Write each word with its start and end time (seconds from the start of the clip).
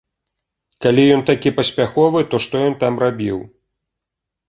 Калі 0.85 1.03
ён 1.17 1.21
такі 1.29 1.49
паспяховы, 1.59 2.19
то 2.35 2.43
што 2.49 2.55
ён 2.73 2.77
там 2.83 2.93
рабіў? 3.07 3.37